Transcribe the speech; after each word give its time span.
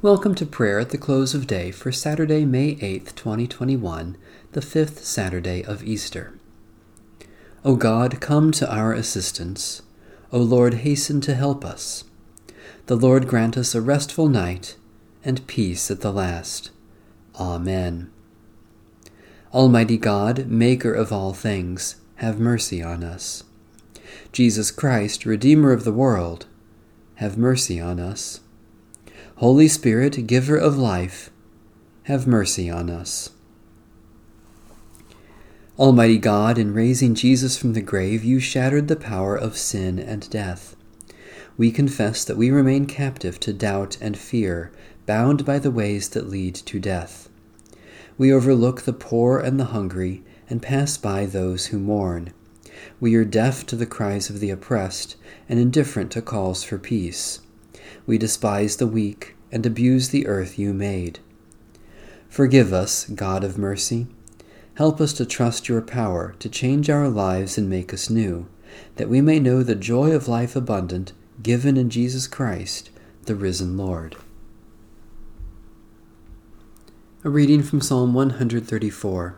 Welcome 0.00 0.36
to 0.36 0.46
prayer 0.46 0.78
at 0.78 0.90
the 0.90 0.96
close 0.96 1.34
of 1.34 1.48
day 1.48 1.72
for 1.72 1.90
Saturday, 1.90 2.44
May 2.44 2.76
8th, 2.76 3.16
2021, 3.16 4.16
the 4.52 4.62
fifth 4.62 5.04
Saturday 5.04 5.64
of 5.64 5.82
Easter. 5.82 6.38
O 7.64 7.74
God, 7.74 8.20
come 8.20 8.52
to 8.52 8.72
our 8.72 8.92
assistance. 8.92 9.82
O 10.30 10.38
Lord, 10.38 10.74
hasten 10.74 11.20
to 11.22 11.34
help 11.34 11.64
us. 11.64 12.04
The 12.86 12.94
Lord 12.94 13.26
grant 13.26 13.56
us 13.56 13.74
a 13.74 13.80
restful 13.80 14.28
night 14.28 14.76
and 15.24 15.44
peace 15.48 15.90
at 15.90 16.00
the 16.00 16.12
last. 16.12 16.70
Amen. 17.34 18.08
Almighty 19.52 19.96
God, 19.96 20.46
Maker 20.46 20.94
of 20.94 21.10
all 21.10 21.32
things, 21.32 21.96
have 22.18 22.38
mercy 22.38 22.80
on 22.80 23.02
us. 23.02 23.42
Jesus 24.30 24.70
Christ, 24.70 25.26
Redeemer 25.26 25.72
of 25.72 25.82
the 25.82 25.90
world, 25.90 26.46
have 27.16 27.36
mercy 27.36 27.80
on 27.80 27.98
us. 27.98 28.38
Holy 29.36 29.68
Spirit, 29.68 30.26
giver 30.26 30.56
of 30.56 30.76
life, 30.76 31.30
have 32.04 32.26
mercy 32.26 32.68
on 32.68 32.90
us. 32.90 33.30
Almighty 35.78 36.18
God, 36.18 36.58
in 36.58 36.74
raising 36.74 37.14
Jesus 37.14 37.56
from 37.56 37.72
the 37.72 37.80
grave, 37.80 38.24
you 38.24 38.40
shattered 38.40 38.88
the 38.88 38.96
power 38.96 39.36
of 39.36 39.56
sin 39.56 40.00
and 40.00 40.28
death. 40.28 40.74
We 41.56 41.70
confess 41.70 42.24
that 42.24 42.36
we 42.36 42.50
remain 42.50 42.86
captive 42.86 43.38
to 43.40 43.52
doubt 43.52 43.96
and 44.00 44.18
fear, 44.18 44.72
bound 45.06 45.44
by 45.44 45.60
the 45.60 45.70
ways 45.70 46.08
that 46.10 46.28
lead 46.28 46.54
to 46.56 46.80
death. 46.80 47.28
We 48.16 48.32
overlook 48.32 48.82
the 48.82 48.92
poor 48.92 49.38
and 49.38 49.60
the 49.60 49.66
hungry, 49.66 50.24
and 50.50 50.60
pass 50.60 50.96
by 50.96 51.26
those 51.26 51.66
who 51.66 51.78
mourn. 51.78 52.32
We 52.98 53.14
are 53.14 53.24
deaf 53.24 53.64
to 53.66 53.76
the 53.76 53.86
cries 53.86 54.30
of 54.30 54.40
the 54.40 54.50
oppressed, 54.50 55.16
and 55.48 55.60
indifferent 55.60 56.10
to 56.12 56.22
calls 56.22 56.64
for 56.64 56.78
peace. 56.78 57.40
We 58.06 58.18
despise 58.18 58.76
the 58.76 58.86
weak 58.86 59.36
and 59.50 59.64
abuse 59.64 60.08
the 60.08 60.26
earth 60.26 60.58
you 60.58 60.72
made. 60.72 61.20
Forgive 62.28 62.72
us, 62.72 63.04
God 63.04 63.44
of 63.44 63.58
mercy. 63.58 64.06
Help 64.74 65.00
us 65.00 65.12
to 65.14 65.26
trust 65.26 65.68
your 65.68 65.80
power 65.80 66.34
to 66.38 66.48
change 66.48 66.88
our 66.88 67.08
lives 67.08 67.58
and 67.58 67.68
make 67.68 67.92
us 67.92 68.08
new, 68.10 68.46
that 68.96 69.08
we 69.08 69.20
may 69.20 69.40
know 69.40 69.62
the 69.62 69.74
joy 69.74 70.12
of 70.12 70.28
life 70.28 70.54
abundant 70.54 71.12
given 71.42 71.76
in 71.76 71.90
Jesus 71.90 72.26
Christ, 72.26 72.90
the 73.24 73.34
risen 73.34 73.76
Lord. 73.76 74.16
A 77.24 77.30
reading 77.30 77.62
from 77.62 77.80
Psalm 77.80 78.14
134. 78.14 79.36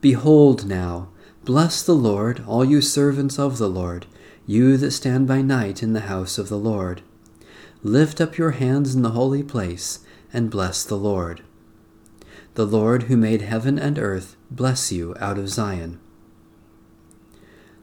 Behold 0.00 0.66
now, 0.66 1.08
bless 1.44 1.82
the 1.82 1.94
Lord, 1.94 2.42
all 2.46 2.64
you 2.64 2.80
servants 2.80 3.38
of 3.38 3.58
the 3.58 3.68
Lord, 3.68 4.06
you 4.46 4.76
that 4.78 4.90
stand 4.90 5.26
by 5.26 5.42
night 5.42 5.82
in 5.82 5.92
the 5.92 6.00
house 6.00 6.38
of 6.38 6.48
the 6.48 6.58
Lord. 6.58 7.02
Lift 7.86 8.18
up 8.18 8.38
your 8.38 8.52
hands 8.52 8.94
in 8.94 9.02
the 9.02 9.10
holy 9.10 9.42
place, 9.42 9.98
and 10.32 10.50
bless 10.50 10.84
the 10.84 10.96
Lord. 10.96 11.42
The 12.54 12.64
Lord 12.64 13.04
who 13.04 13.16
made 13.16 13.42
heaven 13.42 13.78
and 13.78 13.98
earth 13.98 14.36
bless 14.50 14.90
you 14.90 15.14
out 15.20 15.36
of 15.36 15.50
Zion. 15.50 16.00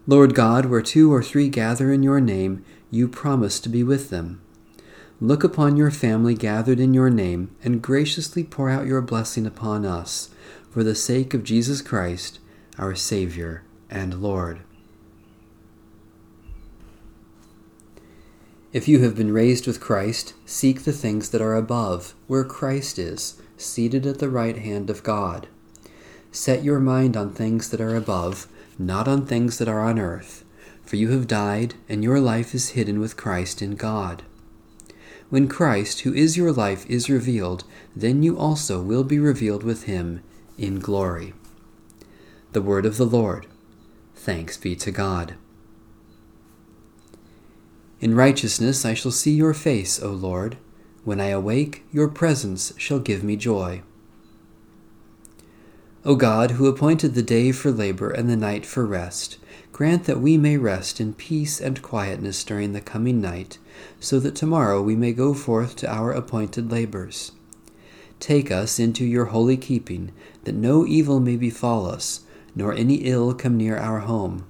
Lord 0.08 0.34
God, 0.34 0.66
where 0.66 0.82
two 0.82 1.14
or 1.14 1.22
three 1.22 1.50
gather 1.50 1.94
in 1.94 2.02
your 2.02 2.20
name, 2.20 2.66
you 2.90 3.08
promise 3.08 3.60
to 3.60 3.70
be 3.70 3.84
with 3.84 4.10
them. 4.10 4.42
Look 5.20 5.44
upon 5.44 5.78
your 5.78 5.92
family 5.92 6.34
gathered 6.34 6.80
in 6.80 6.96
your 6.96 7.12
name, 7.12 7.56
and 7.64 7.80
graciously 7.80 8.44
pour 8.44 8.72
out 8.72 8.88
your 8.88 9.02
blessing 9.02 9.46
upon 9.46 9.86
us, 9.86 10.32
for 10.72 10.84
the 10.84 10.96
sake 10.96 11.36
of 11.36 11.44
Jesus 11.44 11.80
Christ, 11.80 12.40
our 12.80 12.96
Savior 12.96 13.64
and 13.88 14.20
Lord. 14.20 14.62
If 18.74 18.88
you 18.88 19.00
have 19.00 19.16
been 19.16 19.34
raised 19.34 19.68
with 19.68 19.82
Christ, 19.82 20.34
seek 20.46 20.84
the 20.84 20.94
things 20.94 21.32
that 21.32 21.42
are 21.42 21.56
above, 21.56 22.16
where 22.28 22.46
Christ 22.46 22.98
is, 22.98 23.36
seated 23.58 24.06
at 24.06 24.20
the 24.20 24.30
right 24.30 24.58
hand 24.58 24.90
of 24.90 25.04
God. 25.04 25.48
Set 26.32 26.64
your 26.64 26.80
mind 26.80 27.18
on 27.18 27.34
things 27.34 27.70
that 27.70 27.82
are 27.82 27.98
above, 27.98 28.48
not 28.80 29.10
on 29.10 29.26
things 29.26 29.58
that 29.58 29.68
are 29.68 29.82
on 29.82 30.00
earth, 30.00 30.46
for 30.86 30.96
you 30.96 31.10
have 31.10 31.28
died, 31.28 31.74
and 31.90 32.02
your 32.02 32.22
life 32.22 32.56
is 32.56 32.70
hidden 32.70 33.02
with 33.02 33.18
Christ 33.18 33.62
in 33.62 33.76
God. 33.76 34.24
When 35.30 35.50
Christ, 35.50 36.02
who 36.02 36.14
is 36.14 36.38
your 36.38 36.54
life, 36.54 36.90
is 36.90 37.10
revealed, 37.10 37.66
then 37.94 38.24
you 38.24 38.38
also 38.38 38.82
will 38.82 39.04
be 39.04 39.20
revealed 39.20 39.64
with 39.64 39.84
him 39.84 40.24
in 40.58 40.80
glory. 40.80 41.34
The 42.54 42.62
word 42.62 42.86
of 42.86 42.96
the 42.96 43.06
Lord. 43.06 43.48
Thanks 44.16 44.56
be 44.56 44.78
to 44.78 44.92
God. 44.92 45.36
In 48.02 48.16
righteousness 48.16 48.84
I 48.84 48.96
shall 48.96 49.12
see 49.12 49.32
your 49.32 49.54
face, 49.54 50.02
O 50.02 50.10
Lord. 50.10 50.58
When 51.04 51.22
I 51.22 51.28
awake, 51.28 51.84
your 51.92 52.08
presence 52.08 52.74
shall 52.76 52.98
give 52.98 53.24
me 53.24 53.36
joy. 53.36 53.84
O 56.04 56.16
God, 56.16 56.52
who 56.52 56.66
appointed 56.66 57.14
the 57.14 57.22
day 57.22 57.52
for 57.52 57.70
labor 57.70 58.10
and 58.10 58.28
the 58.28 58.36
night 58.36 58.66
for 58.66 58.88
rest, 58.88 59.38
grant 59.72 60.06
that 60.06 60.20
we 60.20 60.36
may 60.36 60.58
rest 60.58 61.00
in 61.00 61.14
peace 61.14 61.62
and 61.62 61.84
quietness 61.84 62.44
during 62.44 62.74
the 62.74 62.82
coming 62.82 63.22
night, 63.22 63.60
so 64.00 64.20
that 64.20 64.34
tomorrow 64.34 64.82
we 64.82 64.96
may 64.96 65.14
go 65.14 65.36
forth 65.36 65.76
to 65.76 65.94
our 65.94 66.12
appointed 66.12 66.72
labors. 66.72 67.34
Take 68.20 68.50
us 68.50 68.80
into 68.80 69.06
your 69.06 69.26
holy 69.26 69.58
keeping, 69.58 70.12
that 70.46 70.56
no 70.56 70.88
evil 70.88 71.20
may 71.20 71.36
befall 71.36 71.86
us, 71.86 72.22
nor 72.56 72.74
any 72.74 72.96
ill 72.96 73.36
come 73.36 73.58
near 73.58 73.78
our 73.78 74.00
home 74.00 74.46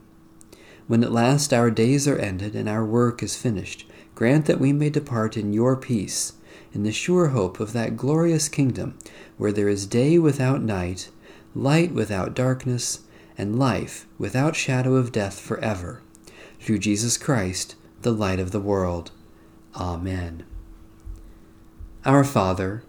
when 0.87 1.03
at 1.03 1.11
last 1.11 1.53
our 1.53 1.71
days 1.71 2.07
are 2.07 2.17
ended 2.17 2.55
and 2.55 2.67
our 2.67 2.85
work 2.85 3.23
is 3.23 3.35
finished, 3.35 3.85
grant 4.15 4.45
that 4.45 4.59
we 4.59 4.73
may 4.73 4.89
depart 4.89 5.37
in 5.37 5.53
your 5.53 5.75
peace, 5.75 6.33
in 6.73 6.83
the 6.83 6.91
sure 6.91 7.27
hope 7.27 7.59
of 7.59 7.73
that 7.73 7.97
glorious 7.97 8.47
kingdom 8.47 8.97
where 9.37 9.51
there 9.51 9.69
is 9.69 9.85
day 9.85 10.17
without 10.17 10.61
night, 10.61 11.09
light 11.55 11.91
without 11.93 12.33
darkness, 12.33 13.01
and 13.37 13.57
life 13.57 14.05
without 14.17 14.55
shadow 14.55 14.95
of 14.95 15.11
death 15.11 15.39
forever. 15.39 16.01
Through 16.59 16.79
Jesus 16.79 17.17
Christ, 17.17 17.75
the 18.01 18.11
light 18.11 18.39
of 18.39 18.51
the 18.51 18.59
world. 18.59 19.11
Amen. 19.75 20.45
Our 22.05 22.23
Father, 22.23 22.83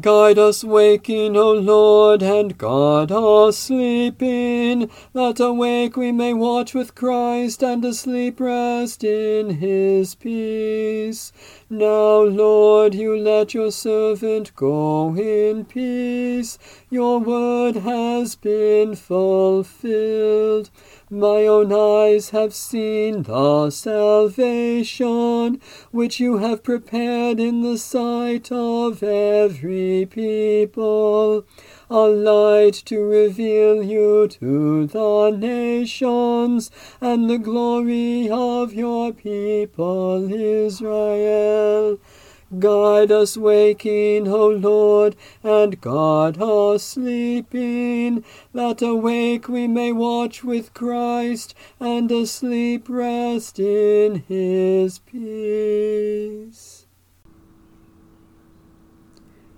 Guide 0.00 0.38
us 0.38 0.62
waking, 0.62 1.36
O 1.36 1.50
Lord, 1.50 2.22
and 2.22 2.56
guard 2.56 3.10
us 3.10 3.58
sleeping, 3.58 4.90
that 5.12 5.40
awake 5.40 5.96
we 5.96 6.12
may 6.12 6.34
watch 6.34 6.72
with 6.72 6.94
Christ, 6.94 7.64
and 7.64 7.84
asleep 7.84 8.38
rest 8.38 9.02
in 9.02 9.56
his 9.56 10.14
peace. 10.14 11.32
Now, 11.68 12.20
Lord, 12.20 12.94
you 12.94 13.16
let 13.16 13.54
your 13.54 13.72
servant 13.72 14.54
go 14.54 15.16
in 15.16 15.64
peace. 15.64 16.58
Your 16.90 17.18
word 17.18 17.76
has 17.76 18.36
been 18.36 18.94
fulfilled. 18.94 20.70
My 21.10 21.46
own 21.46 21.72
eyes 21.72 22.30
have 22.30 22.54
seen 22.54 23.22
the 23.22 23.70
salvation 23.70 25.60
which 25.90 26.20
you 26.20 26.36
have 26.38 26.62
prepared 26.62 27.40
in 27.40 27.62
the 27.62 27.78
sight 27.78 28.52
of 28.52 29.02
every 29.02 29.87
people, 30.06 31.44
a 31.90 32.00
light 32.00 32.74
to 32.86 33.00
reveal 33.00 33.82
you 33.82 34.28
to 34.28 34.86
the 34.86 35.30
nations, 35.30 36.70
and 37.00 37.28
the 37.28 37.38
glory 37.38 38.28
of 38.30 38.74
your 38.74 39.12
people 39.12 40.32
Israel. 40.32 41.98
Guide 42.58 43.12
us 43.12 43.36
waking, 43.36 44.26
O 44.26 44.48
Lord, 44.48 45.16
and 45.42 45.78
guard 45.82 46.40
us 46.40 46.82
sleeping, 46.82 48.24
that 48.54 48.80
awake 48.80 49.48
we 49.48 49.68
may 49.68 49.92
watch 49.92 50.42
with 50.42 50.72
Christ, 50.72 51.54
and 51.78 52.10
asleep 52.10 52.88
rest 52.88 53.58
in 53.58 54.24
his 54.28 54.98
peace. 55.00 56.87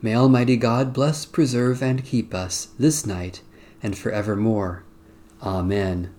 May 0.03 0.15
Almighty 0.15 0.57
God 0.57 0.95
bless, 0.95 1.27
preserve, 1.27 1.83
and 1.83 2.05
keep 2.05 2.33
us 2.33 2.69
this 2.79 3.05
night 3.05 3.43
and 3.83 3.97
forevermore. 3.97 4.85
Amen. 5.43 6.15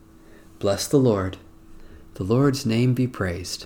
Bless 0.60 0.88
the 0.88 0.98
Lord. 0.98 1.38
The 2.16 2.24
Lord's 2.24 2.66
name 2.66 2.94
be 2.94 3.08
praised. 3.08 3.66